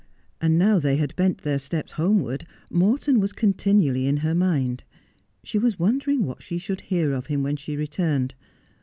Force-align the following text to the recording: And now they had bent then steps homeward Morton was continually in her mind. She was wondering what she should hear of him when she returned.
And 0.41 0.57
now 0.57 0.79
they 0.79 0.95
had 0.95 1.15
bent 1.15 1.43
then 1.43 1.59
steps 1.59 1.91
homeward 1.91 2.47
Morton 2.71 3.19
was 3.19 3.33
continually 3.33 4.07
in 4.07 4.17
her 4.25 4.33
mind. 4.33 4.83
She 5.43 5.59
was 5.59 5.77
wondering 5.77 6.25
what 6.25 6.41
she 6.41 6.57
should 6.57 6.81
hear 6.81 7.11
of 7.11 7.27
him 7.27 7.43
when 7.43 7.55
she 7.55 7.77
returned. 7.77 8.33